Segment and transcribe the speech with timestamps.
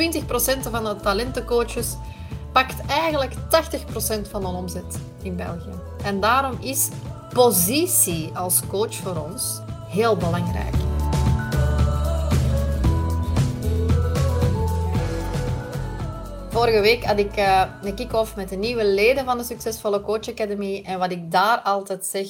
[0.00, 1.96] 20% van de talentencoaches
[2.52, 3.36] pakt eigenlijk 80%
[4.30, 5.80] van de omzet in België.
[6.04, 6.88] En daarom is
[7.32, 10.74] positie als coach voor ons heel belangrijk.
[16.50, 20.28] Vorige week had ik uh, een kick-off met de nieuwe leden van de Succesvolle Coach
[20.28, 20.82] Academy.
[20.86, 22.26] En wat ik daar altijd zeg,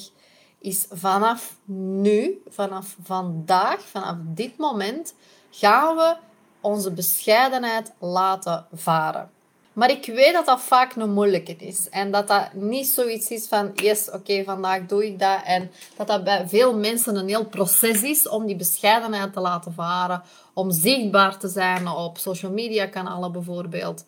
[0.59, 5.13] is vanaf nu, vanaf vandaag, vanaf dit moment,
[5.51, 6.15] gaan we
[6.63, 9.29] onze bescheidenheid laten varen.
[9.73, 11.89] Maar ik weet dat dat vaak een moeilijke is.
[11.89, 15.39] En dat dat niet zoiets is van, yes, oké, vandaag doe ik dat.
[15.45, 19.73] En dat dat bij veel mensen een heel proces is om die bescheidenheid te laten
[19.73, 20.23] varen.
[20.53, 24.05] Om zichtbaar te zijn op social media kanalen bijvoorbeeld.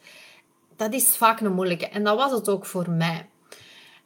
[0.76, 1.88] Dat is vaak een moeilijke.
[1.88, 3.26] En dat was het ook voor mij.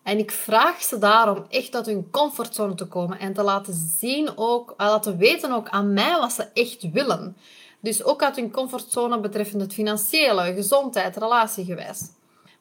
[0.03, 4.29] En ik vraag ze daarom echt uit hun comfortzone te komen en te laten zien
[4.35, 7.37] ook, laten weten ook aan mij wat ze echt willen.
[7.79, 12.01] Dus ook uit hun comfortzone betreffende het financiële, gezondheid, relatiegewijs.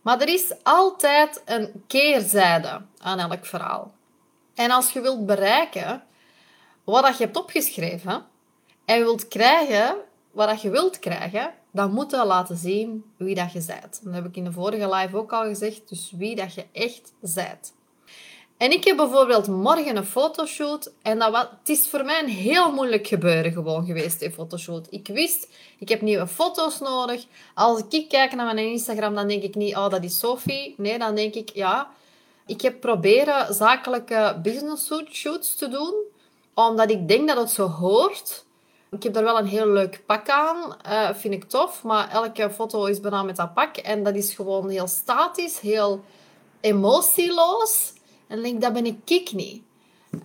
[0.03, 3.93] Maar er is altijd een keerzijde aan elk verhaal.
[4.55, 6.03] En als je wilt bereiken
[6.85, 8.27] wat je hebt opgeschreven
[8.85, 9.97] en wilt krijgen
[10.31, 14.01] wat je wilt krijgen, dan moet je laten zien wie dat je bent.
[14.05, 15.89] Dat heb ik in de vorige live ook al gezegd.
[15.89, 17.73] Dus wie dat je echt bent.
[18.59, 20.93] En ik heb bijvoorbeeld morgen een fotoshoot.
[21.03, 24.87] En dat was, het is voor mij een heel moeilijk gebeuren gewoon geweest, die fotoshoot.
[24.91, 27.25] Ik wist, ik heb nieuwe foto's nodig.
[27.55, 30.75] Als ik kijk naar mijn Instagram, dan denk ik niet, oh, dat is Sophie.
[30.77, 31.91] Nee, dan denk ik, ja,
[32.47, 35.95] ik heb proberen zakelijke business shoots te doen.
[36.55, 38.45] Omdat ik denk dat het zo hoort.
[38.91, 40.77] Ik heb daar wel een heel leuk pak aan.
[40.87, 41.83] Uh, vind ik tof.
[41.83, 43.77] Maar elke foto is bijna met dat pak.
[43.77, 46.05] En dat is gewoon heel statisch, heel
[46.61, 47.97] emotieloos.
[48.29, 49.63] En denk, dat ben ik ik niet.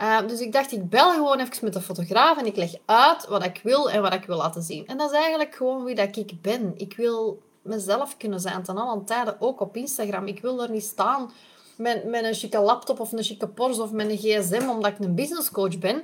[0.02, 3.28] Uh, dus ik dacht, ik bel gewoon even met de fotograaf en ik leg uit
[3.28, 4.88] wat ik wil en wat ik wil laten zien.
[4.88, 6.74] En dat is eigenlijk gewoon wie dat ik ben.
[6.78, 10.28] Ik wil mezelf kunnen zijn ten alle tijden, ook op Instagram.
[10.28, 11.32] Ik wil er niet staan
[11.76, 15.00] met, met een chique laptop of een chique Porsche of met een gsm, omdat ik
[15.00, 16.04] een businesscoach ben.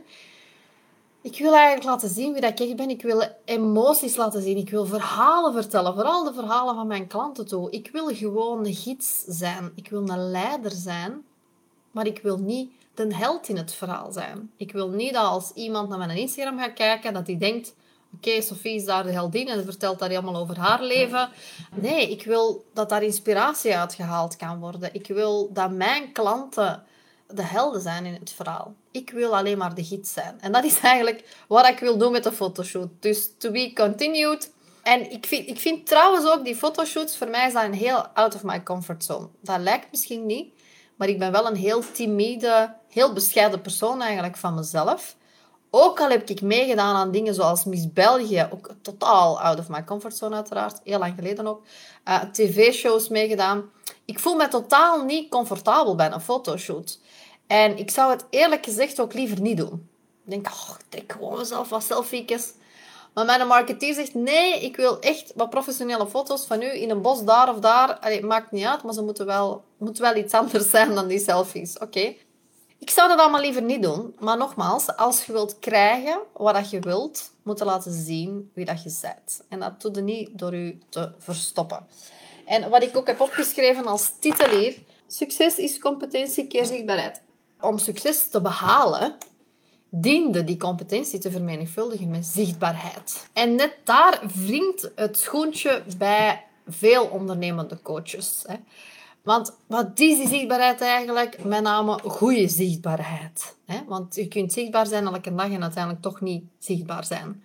[1.21, 2.89] Ik wil eigenlijk laten zien wie dat ik ben.
[2.89, 4.57] Ik wil emoties laten zien.
[4.57, 5.93] Ik wil verhalen vertellen.
[5.93, 7.71] Vooral de verhalen van mijn klanten toe.
[7.71, 9.71] Ik wil gewoon een gids zijn.
[9.75, 11.23] Ik wil een leider zijn
[11.91, 14.51] maar ik wil niet de held in het verhaal zijn.
[14.57, 17.75] Ik wil niet dat als iemand naar mijn Instagram gaat kijken, dat hij denkt...
[18.15, 21.29] Oké, okay, Sophie is daar de heldin en vertelt daar helemaal over haar leven.
[21.75, 24.93] Nee, ik wil dat daar inspiratie uitgehaald kan worden.
[24.93, 26.83] Ik wil dat mijn klanten
[27.27, 28.73] de helden zijn in het verhaal.
[28.91, 30.41] Ik wil alleen maar de gids zijn.
[30.41, 32.89] En dat is eigenlijk wat ik wil doen met de fotoshoot.
[32.99, 34.51] Dus to be continued.
[34.83, 38.43] En ik vind, ik vind trouwens ook die fotoshoots, voor mij zijn heel out of
[38.43, 39.27] my comfort zone.
[39.41, 40.53] Dat lijkt misschien niet.
[40.99, 45.15] Maar ik ben wel een heel timide, heel bescheiden persoon eigenlijk van mezelf.
[45.69, 49.83] Ook al heb ik meegedaan aan dingen zoals Miss België, ook totaal out of my
[49.83, 51.63] comfortzone uiteraard, heel lang geleden ook.
[52.07, 53.69] Uh, TV-shows meegedaan.
[54.05, 56.99] Ik voel me totaal niet comfortabel bij een fotoshoot.
[57.47, 59.89] En ik zou het eerlijk gezegd ook liever niet doen.
[60.25, 62.53] Ik denk, ik trek gewoon mezelf wat selfies.
[63.13, 67.01] Maar mijn marketeer zegt, nee, ik wil echt wat professionele foto's van u in een
[67.01, 67.97] bos daar of daar.
[67.99, 71.19] Allee, maakt niet uit, maar ze moeten wel, moet wel iets anders zijn dan die
[71.19, 71.77] selfies.
[71.77, 72.13] Oké.
[72.79, 74.15] Ik zou dat allemaal liever niet doen.
[74.19, 78.83] Maar nogmaals, als je wilt krijgen wat je wilt, moet je laten zien wie dat
[78.83, 79.41] je bent.
[79.49, 81.87] En dat doe je niet door je te verstoppen.
[82.45, 84.77] En wat ik ook heb opgeschreven als titel hier,
[85.07, 87.21] succes is competentie keer zichtbaarheid.
[87.61, 89.15] Om succes te behalen,
[89.89, 93.29] diende die competentie te vermenigvuldigen met zichtbaarheid.
[93.33, 98.43] En net daar wringt het schoentje bij veel ondernemende coaches.
[98.47, 98.55] Hè.
[99.23, 101.43] Want wat is die zichtbaarheid eigenlijk?
[101.43, 103.55] Met name goede zichtbaarheid.
[103.65, 103.79] Hè?
[103.87, 107.43] Want je kunt zichtbaar zijn elke dag en uiteindelijk toch niet zichtbaar zijn.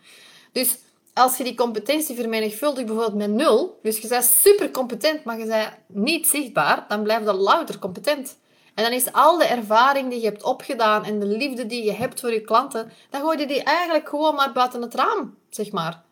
[0.53, 0.79] Dus
[1.15, 5.47] als je die competentie vermenigvuldigt bijvoorbeeld met nul, dus je bent super competent, maar je
[5.47, 8.37] bent niet zichtbaar, dan blijf je louter competent.
[8.75, 11.93] En dan is al de ervaring die je hebt opgedaan en de liefde die je
[11.93, 15.73] hebt voor je klanten, dan gooi je die eigenlijk gewoon maar buiten het raam, zeg
[15.73, 16.03] maar.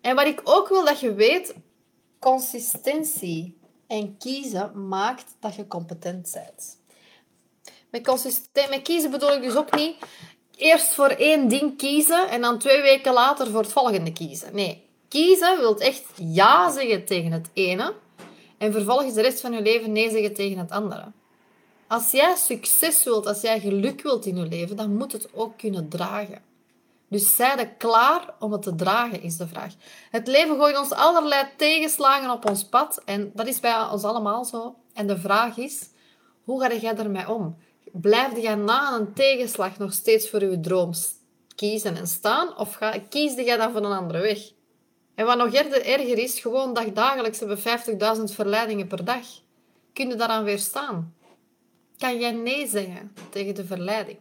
[0.00, 1.54] En wat ik ook wil dat je weet,
[2.18, 6.78] consistentie en kiezen maakt dat je competent bent.
[7.90, 9.96] Met, consistent, met kiezen bedoel ik dus ook niet
[10.56, 14.54] eerst voor één ding kiezen en dan twee weken later voor het volgende kiezen.
[14.54, 17.94] Nee, kiezen wil echt ja zeggen tegen het ene
[18.58, 21.12] en vervolgens de rest van je leven nee zeggen tegen het andere.
[21.88, 25.58] Als jij succes wilt, als jij geluk wilt in je leven, dan moet het ook
[25.58, 26.42] kunnen dragen.
[27.08, 29.74] Dus zij er klaar om het te dragen, is de vraag.
[30.10, 33.02] Het leven gooit ons allerlei tegenslagen op ons pad.
[33.04, 34.74] En dat is bij ons allemaal zo.
[34.92, 35.88] En de vraag is,
[36.44, 37.56] hoe ga jij ermee om?
[37.92, 40.92] Blijf jij na een tegenslag nog steeds voor je droom
[41.54, 42.58] kiezen en staan?
[42.58, 44.38] Of ga, kies jij dan voor een andere weg?
[45.14, 49.26] En wat nog erger is, gewoon dat dagelijks hebben 50.000 verleidingen per dag.
[49.92, 51.14] Kun je daaraan weerstaan?
[51.98, 54.18] Kan jij nee zeggen tegen de verleiding?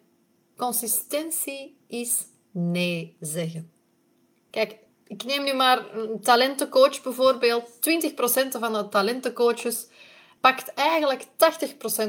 [0.58, 3.72] Consistentie is nee zeggen.
[4.50, 4.78] Kijk,
[5.08, 7.70] ik neem nu maar een talentencoach bijvoorbeeld.
[7.70, 9.88] 20% van de talentencoaches
[10.40, 11.28] pakt eigenlijk 80%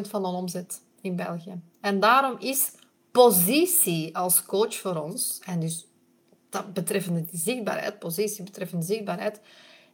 [0.09, 1.61] van de omzet in België.
[1.81, 2.71] En daarom is
[3.11, 5.87] positie als coach voor ons, en dus
[6.51, 9.41] dat betreffende die zichtbaarheid, positie betreffende zichtbaarheid,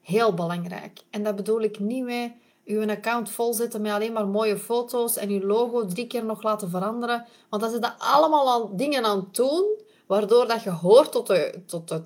[0.03, 1.01] heel belangrijk.
[1.11, 5.29] En dat bedoel ik niet mee uw account volzetten met alleen maar mooie foto's en
[5.29, 7.27] uw logo drie keer nog laten veranderen.
[7.49, 9.65] Want dan zitten allemaal al dingen aan het doen,
[10.07, 12.03] waardoor dat je hoort tot de, tot de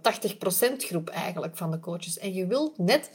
[0.75, 2.19] 80% groep eigenlijk van de coaches.
[2.19, 3.11] En je wilt net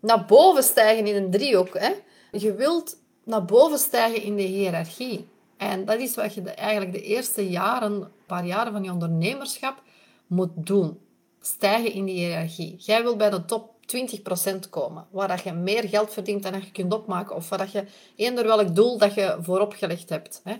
[0.00, 1.78] naar boven stijgen in een driehoek.
[1.78, 1.92] Hè?
[2.32, 5.28] Je wilt naar boven stijgen in de hiërarchie.
[5.56, 9.82] En dat is wat je eigenlijk de eerste jaren, paar jaren van je ondernemerschap
[10.26, 10.98] moet doen.
[11.40, 12.76] Stijgen in die hiërarchie.
[12.78, 16.64] Jij wilt bij de top 20% komen, waar dat je meer geld verdient dan dat
[16.64, 17.84] je kunt opmaken, of waar dat je
[18.16, 20.40] eender welk doel dat je vooropgelegd hebt.
[20.44, 20.54] Hè.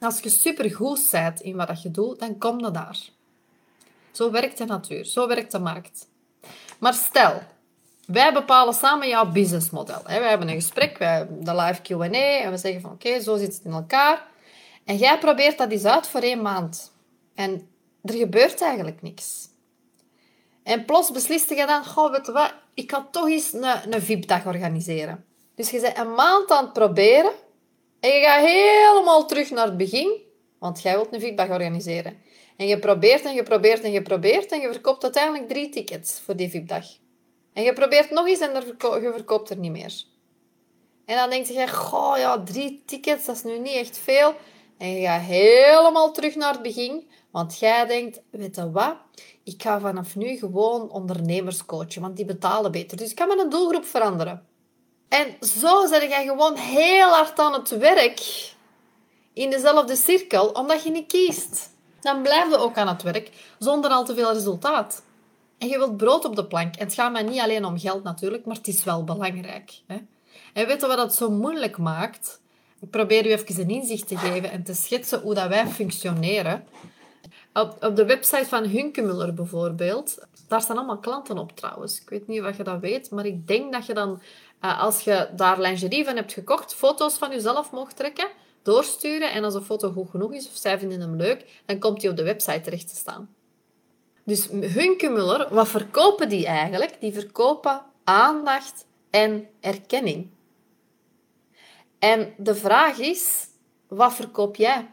[0.00, 2.98] als je supergoed bent in wat dat je doet, dan kom je daar.
[4.12, 6.08] Zo werkt de natuur, zo werkt de markt.
[6.78, 7.42] Maar stel,
[8.06, 10.02] wij bepalen samen jouw businessmodel.
[10.04, 13.36] We hebben een gesprek, wij hebben de live Q&A en we zeggen van oké, zo
[13.36, 14.26] zit het in elkaar.
[14.84, 16.92] En jij probeert dat eens uit voor één maand.
[17.34, 17.68] En
[18.02, 19.48] er gebeurt eigenlijk niks.
[20.64, 24.02] En plots besliste je dan, goh, weet je wat, ik ga toch eens een, een
[24.02, 25.24] VIP-dag organiseren.
[25.54, 27.32] Dus je bent een maand aan het proberen
[28.00, 30.20] en je gaat helemaal terug naar het begin,
[30.58, 32.22] want jij wilt een VIP-dag organiseren.
[32.56, 36.20] En je probeert en je probeert en je probeert en je verkoopt uiteindelijk drie tickets
[36.24, 36.84] voor die VIP-dag.
[37.52, 38.52] En je probeert nog eens en
[39.02, 39.92] je verkoopt er niet meer.
[41.04, 44.34] En dan denk je, goh, ja, drie tickets, dat is nu niet echt veel.
[44.78, 48.96] En je gaat helemaal terug naar het begin, want jij denkt, weet wat?
[49.44, 52.96] Ik ga vanaf nu gewoon ondernemers coachen, want die betalen beter.
[52.96, 54.46] Dus ik kan mijn doelgroep veranderen.
[55.08, 58.52] En zo zet jij gewoon heel hard aan het werk
[59.32, 61.70] in dezelfde cirkel, omdat je niet kiest.
[62.00, 65.02] Dan blijf je ook aan het werk zonder al te veel resultaat.
[65.58, 66.76] En je wilt brood op de plank.
[66.76, 69.80] En het gaat mij niet alleen om geld natuurlijk, maar het is wel belangrijk.
[69.86, 69.96] Hè?
[70.52, 72.40] En weet wat dat zo moeilijk maakt?
[72.80, 76.64] Ik probeer u even een inzicht te geven en te schetsen hoe dat wij functioneren.
[77.52, 80.18] Op, op de website van Hunkemuller bijvoorbeeld,
[80.48, 82.00] daar staan allemaal klanten op trouwens.
[82.00, 84.22] Ik weet niet of je dat weet, maar ik denk dat je dan,
[84.60, 88.28] eh, als je daar lingerie van hebt gekocht, foto's van jezelf mocht trekken,
[88.62, 89.32] doorsturen.
[89.32, 92.10] En als een foto goed genoeg is, of zij vinden hem leuk, dan komt die
[92.10, 93.34] op de website terecht te staan.
[94.24, 96.96] Dus Hunkemuller, wat verkopen die eigenlijk?
[97.00, 100.28] Die verkopen aandacht en erkenning.
[102.04, 103.46] En de vraag is,
[103.88, 104.90] wat verkoop jij?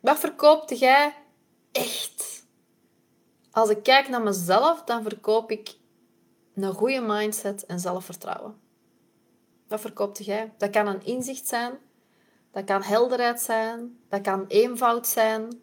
[0.00, 1.14] Wat verkoopt jij
[1.72, 2.46] echt?
[3.50, 5.76] Als ik kijk naar mezelf, dan verkoop ik
[6.54, 8.60] een goede mindset en zelfvertrouwen.
[9.68, 10.52] Wat verkoopt jij?
[10.58, 11.72] Dat kan een inzicht zijn,
[12.50, 15.60] dat kan helderheid zijn, dat kan eenvoud zijn.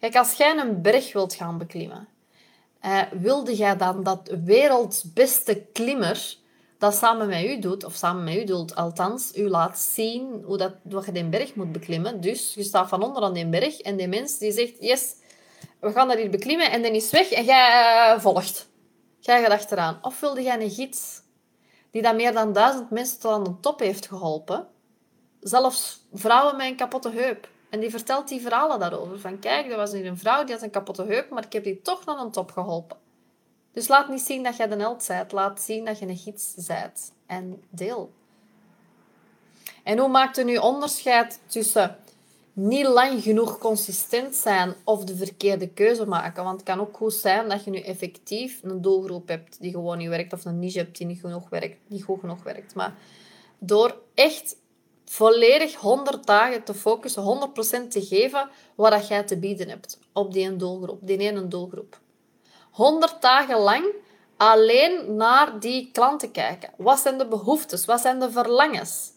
[0.00, 2.08] Kijk, als jij een berg wilt gaan beklimmen,
[2.80, 6.40] eh, wilde jij dan dat werelds beste klimmer
[6.82, 10.56] dat samen met u doet, of samen met u doet, althans, u laat zien hoe
[10.56, 12.20] dat, wat je die berg moet beklimmen.
[12.20, 15.14] Dus je staat van onder aan die berg en die mens die zegt, yes,
[15.80, 18.68] we gaan dat hier beklimmen en dan is weg en jij uh, volgt.
[19.18, 19.98] Jij gaat achteraan.
[20.02, 21.20] Of wilde jij een gids
[21.90, 24.66] die dat meer dan duizend mensen tot aan de top heeft geholpen?
[25.40, 27.48] Zelfs vrouwen met een kapotte heup.
[27.70, 29.20] En die vertelt die verhalen daarover.
[29.20, 31.64] Van kijk, er was hier een vrouw die had een kapotte heup, maar ik heb
[31.64, 33.01] die toch naar een top geholpen.
[33.72, 35.32] Dus laat niet zien dat je de held bent.
[35.32, 37.12] Laat zien dat je een gids bent.
[37.26, 38.12] En deel.
[39.82, 41.96] En hoe maakt u nu onderscheid tussen
[42.52, 46.44] niet lang genoeg consistent zijn of de verkeerde keuze maken?
[46.44, 49.98] Want het kan ook goed zijn dat je nu effectief een doelgroep hebt die gewoon
[49.98, 52.74] niet werkt of een niche hebt die niet, genoeg werkt, niet goed genoeg werkt.
[52.74, 52.94] Maar
[53.58, 54.56] door echt
[55.04, 57.50] volledig 100 dagen te focussen,
[57.86, 62.00] 100% te geven wat jij te bieden hebt op die doelgroep, die ene doelgroep.
[62.72, 63.86] 100 dagen lang
[64.36, 66.70] alleen naar die klanten kijken.
[66.76, 67.84] Wat zijn de behoeftes?
[67.84, 69.10] Wat zijn de verlangens?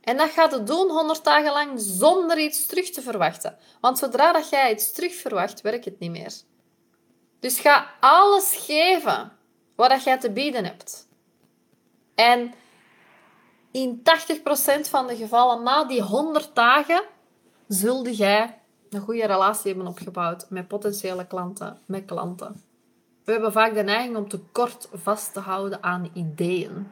[0.00, 3.58] En dat gaat het doen 100 dagen lang zonder iets terug te verwachten.
[3.80, 6.32] Want zodra dat jij iets terug verwacht, werkt het niet meer.
[7.40, 9.32] Dus ga alles geven
[9.76, 11.08] wat dat jij te bieden hebt.
[12.14, 12.54] En
[13.70, 17.02] in 80% van de gevallen, na die 100 dagen,
[17.68, 18.61] zulde jij
[18.94, 22.62] een goede relatie hebben opgebouwd met potentiële klanten, met klanten.
[23.24, 26.86] We hebben vaak de neiging om te kort vast te houden aan ideeën.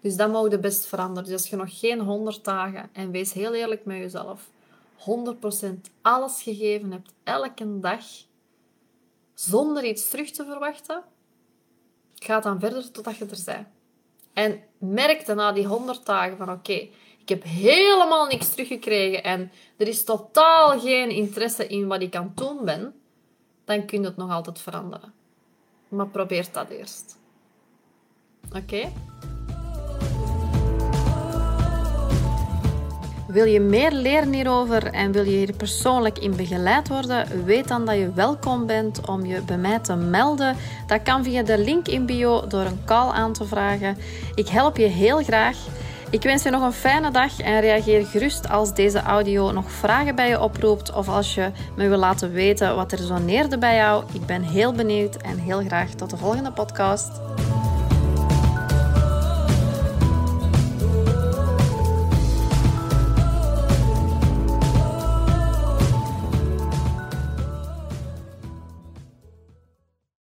[0.00, 1.24] Dus dat mogen best veranderen.
[1.24, 4.50] Dus als je nog geen 100 dagen, en wees heel eerlijk met jezelf,
[4.96, 8.04] 100% alles gegeven hebt, elke dag,
[9.34, 11.02] zonder iets terug te verwachten,
[12.14, 13.66] ga dan verder totdat je er bent.
[14.32, 16.88] En merk na die 100 dagen van oké,
[17.26, 22.24] ik heb helemaal niks teruggekregen en er is totaal geen interesse in wat ik aan
[22.24, 22.94] het doen ben,
[23.64, 25.12] dan kun je het nog altijd veranderen.
[25.88, 27.18] Maar probeer dat eerst.
[28.56, 28.92] Oké?
[33.28, 37.44] Wil je meer leren hierover en wil je hier persoonlijk in begeleid worden?
[37.44, 40.56] Weet dan dat je welkom bent om je bij mij te melden.
[40.86, 43.96] Dat kan via de link in bio door een call aan te vragen.
[44.34, 45.56] Ik help je heel graag.
[46.10, 50.14] Ik wens je nog een fijne dag en reageer gerust als deze audio nog vragen
[50.14, 54.04] bij je oproept of als je me wil laten weten wat er resoneerde bij jou.
[54.12, 57.10] Ik ben heel benieuwd en heel graag tot de volgende podcast.